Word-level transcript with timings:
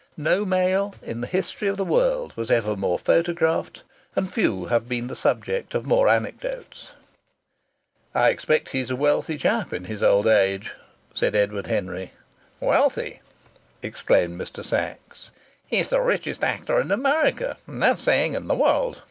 No 0.17 0.45
male 0.45 0.95
in 1.03 1.21
the 1.21 1.27
history 1.27 1.67
of 1.67 1.77
the 1.77 1.85
world 1.85 2.35
was 2.35 2.49
ever 2.49 2.75
more 2.75 2.97
photographed, 2.97 3.83
and 4.15 4.33
few 4.33 4.65
have 4.65 4.89
been 4.89 5.05
the 5.05 5.15
subject 5.15 5.75
of 5.75 5.85
more 5.85 6.07
anecdotes. 6.07 6.91
"I 8.15 8.29
expect 8.31 8.69
he's 8.69 8.89
a 8.89 8.95
wealthy 8.95 9.37
chap 9.37 9.71
in 9.73 9.83
his 9.83 10.01
old 10.01 10.25
age," 10.25 10.73
said 11.13 11.35
Edward 11.35 11.67
Henry. 11.67 12.13
"Wealthy!" 12.59 13.21
exclaimed 13.83 14.41
Mr. 14.41 14.65
Sachs. 14.65 15.29
"He's 15.67 15.91
the 15.91 16.01
richest 16.01 16.43
actor 16.43 16.81
in 16.81 16.89
America, 16.89 17.57
and 17.67 17.83
that's 17.83 18.01
saying 18.01 18.33
in 18.33 18.47
the 18.47 18.55
world. 18.55 18.97